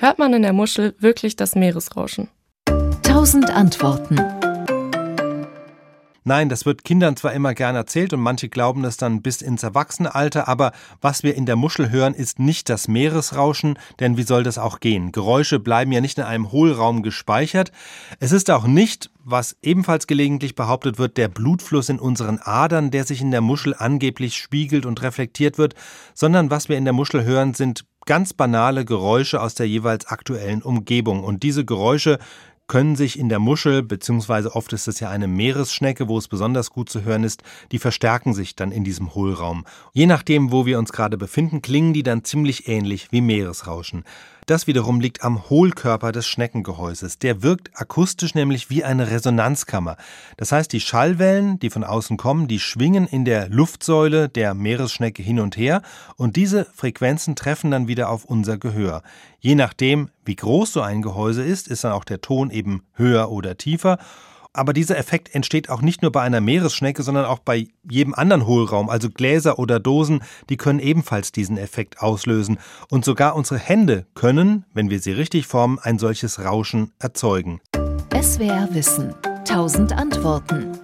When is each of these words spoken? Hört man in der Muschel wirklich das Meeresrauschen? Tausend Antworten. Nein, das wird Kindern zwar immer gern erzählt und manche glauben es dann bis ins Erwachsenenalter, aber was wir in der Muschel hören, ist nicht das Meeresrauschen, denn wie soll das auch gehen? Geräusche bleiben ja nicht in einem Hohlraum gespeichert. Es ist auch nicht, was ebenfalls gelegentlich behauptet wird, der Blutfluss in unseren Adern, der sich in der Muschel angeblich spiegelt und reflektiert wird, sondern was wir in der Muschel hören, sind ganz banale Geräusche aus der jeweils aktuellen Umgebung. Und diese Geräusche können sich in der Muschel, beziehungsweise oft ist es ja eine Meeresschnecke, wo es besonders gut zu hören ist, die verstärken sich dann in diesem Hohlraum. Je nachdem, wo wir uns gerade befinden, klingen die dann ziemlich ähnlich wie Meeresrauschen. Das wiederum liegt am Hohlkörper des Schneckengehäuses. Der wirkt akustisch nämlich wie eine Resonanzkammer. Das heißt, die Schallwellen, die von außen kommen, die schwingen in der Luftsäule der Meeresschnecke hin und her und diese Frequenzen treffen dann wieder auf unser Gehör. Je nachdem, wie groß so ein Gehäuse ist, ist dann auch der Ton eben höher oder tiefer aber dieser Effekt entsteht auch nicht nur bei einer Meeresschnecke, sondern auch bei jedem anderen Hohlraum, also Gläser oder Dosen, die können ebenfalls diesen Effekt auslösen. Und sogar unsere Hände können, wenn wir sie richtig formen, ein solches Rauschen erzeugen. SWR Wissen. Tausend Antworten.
Hört 0.00 0.20
man 0.20 0.32
in 0.32 0.42
der 0.42 0.52
Muschel 0.52 0.94
wirklich 1.00 1.34
das 1.34 1.56
Meeresrauschen? 1.56 2.28
Tausend 3.02 3.50
Antworten. 3.50 4.20
Nein, 6.22 6.48
das 6.48 6.64
wird 6.66 6.84
Kindern 6.84 7.16
zwar 7.16 7.32
immer 7.32 7.52
gern 7.52 7.74
erzählt 7.74 8.12
und 8.12 8.20
manche 8.20 8.48
glauben 8.48 8.84
es 8.84 8.96
dann 8.96 9.22
bis 9.22 9.42
ins 9.42 9.64
Erwachsenenalter, 9.64 10.46
aber 10.46 10.70
was 11.00 11.24
wir 11.24 11.34
in 11.34 11.46
der 11.46 11.56
Muschel 11.56 11.90
hören, 11.90 12.14
ist 12.14 12.38
nicht 12.38 12.68
das 12.68 12.86
Meeresrauschen, 12.86 13.76
denn 13.98 14.16
wie 14.16 14.22
soll 14.22 14.44
das 14.44 14.56
auch 14.56 14.78
gehen? 14.78 15.10
Geräusche 15.10 15.58
bleiben 15.58 15.90
ja 15.90 16.00
nicht 16.00 16.18
in 16.18 16.24
einem 16.24 16.52
Hohlraum 16.52 17.02
gespeichert. 17.02 17.72
Es 18.20 18.30
ist 18.30 18.52
auch 18.52 18.68
nicht, 18.68 19.10
was 19.24 19.56
ebenfalls 19.62 20.06
gelegentlich 20.06 20.54
behauptet 20.54 20.98
wird, 20.98 21.16
der 21.16 21.26
Blutfluss 21.26 21.88
in 21.88 21.98
unseren 21.98 22.38
Adern, 22.38 22.92
der 22.92 23.02
sich 23.02 23.20
in 23.20 23.32
der 23.32 23.40
Muschel 23.40 23.74
angeblich 23.76 24.36
spiegelt 24.36 24.86
und 24.86 25.02
reflektiert 25.02 25.58
wird, 25.58 25.74
sondern 26.14 26.52
was 26.52 26.68
wir 26.68 26.76
in 26.76 26.84
der 26.84 26.94
Muschel 26.94 27.24
hören, 27.24 27.54
sind 27.54 27.84
ganz 28.08 28.32
banale 28.32 28.86
Geräusche 28.86 29.38
aus 29.42 29.54
der 29.54 29.68
jeweils 29.68 30.06
aktuellen 30.06 30.62
Umgebung. 30.62 31.22
Und 31.22 31.42
diese 31.42 31.66
Geräusche 31.66 32.18
können 32.66 32.96
sich 32.96 33.18
in 33.18 33.28
der 33.28 33.38
Muschel, 33.38 33.82
beziehungsweise 33.82 34.56
oft 34.56 34.72
ist 34.72 34.88
es 34.88 34.98
ja 34.98 35.10
eine 35.10 35.28
Meeresschnecke, 35.28 36.08
wo 36.08 36.16
es 36.16 36.26
besonders 36.26 36.70
gut 36.70 36.88
zu 36.88 37.02
hören 37.02 37.22
ist, 37.22 37.42
die 37.70 37.78
verstärken 37.78 38.32
sich 38.32 38.56
dann 38.56 38.72
in 38.72 38.82
diesem 38.82 39.14
Hohlraum. 39.14 39.66
Je 39.92 40.06
nachdem, 40.06 40.52
wo 40.52 40.64
wir 40.64 40.78
uns 40.78 40.90
gerade 40.90 41.18
befinden, 41.18 41.60
klingen 41.60 41.92
die 41.92 42.02
dann 42.02 42.24
ziemlich 42.24 42.66
ähnlich 42.66 43.12
wie 43.12 43.20
Meeresrauschen. 43.20 44.04
Das 44.48 44.66
wiederum 44.66 44.98
liegt 44.98 45.24
am 45.24 45.50
Hohlkörper 45.50 46.10
des 46.10 46.26
Schneckengehäuses. 46.26 47.18
Der 47.18 47.42
wirkt 47.42 47.68
akustisch 47.74 48.34
nämlich 48.34 48.70
wie 48.70 48.82
eine 48.82 49.10
Resonanzkammer. 49.10 49.98
Das 50.38 50.52
heißt, 50.52 50.72
die 50.72 50.80
Schallwellen, 50.80 51.58
die 51.58 51.68
von 51.68 51.84
außen 51.84 52.16
kommen, 52.16 52.48
die 52.48 52.58
schwingen 52.58 53.06
in 53.06 53.26
der 53.26 53.50
Luftsäule 53.50 54.30
der 54.30 54.54
Meeresschnecke 54.54 55.22
hin 55.22 55.38
und 55.38 55.58
her 55.58 55.82
und 56.16 56.36
diese 56.36 56.64
Frequenzen 56.64 57.36
treffen 57.36 57.70
dann 57.70 57.88
wieder 57.88 58.08
auf 58.08 58.24
unser 58.24 58.56
Gehör. 58.56 59.02
Je 59.38 59.54
nachdem, 59.54 60.08
wie 60.24 60.36
groß 60.36 60.72
so 60.72 60.80
ein 60.80 61.02
Gehäuse 61.02 61.42
ist, 61.42 61.68
ist 61.68 61.84
dann 61.84 61.92
auch 61.92 62.04
der 62.04 62.22
Ton 62.22 62.50
eben 62.50 62.84
höher 62.94 63.30
oder 63.30 63.58
tiefer 63.58 63.98
aber 64.52 64.72
dieser 64.72 64.98
Effekt 64.98 65.34
entsteht 65.34 65.68
auch 65.68 65.82
nicht 65.82 66.02
nur 66.02 66.12
bei 66.12 66.22
einer 66.22 66.40
Meeresschnecke, 66.40 67.02
sondern 67.02 67.24
auch 67.26 67.38
bei 67.38 67.68
jedem 67.88 68.14
anderen 68.14 68.46
Hohlraum, 68.46 68.88
also 68.88 69.10
Gläser 69.10 69.58
oder 69.58 69.80
Dosen, 69.80 70.22
die 70.48 70.56
können 70.56 70.80
ebenfalls 70.80 71.32
diesen 71.32 71.58
Effekt 71.58 72.00
auslösen. 72.00 72.58
Und 72.90 73.04
sogar 73.04 73.36
unsere 73.36 73.58
Hände 73.58 74.06
können, 74.14 74.64
wenn 74.74 74.90
wir 74.90 75.00
sie 75.00 75.12
richtig 75.12 75.46
formen, 75.46 75.78
ein 75.78 75.98
solches 75.98 76.44
Rauschen 76.44 76.92
erzeugen. 76.98 77.60
SWR 78.20 78.68
Wissen. 78.72 79.14
Tausend 79.44 79.92
Antworten. 79.92 80.78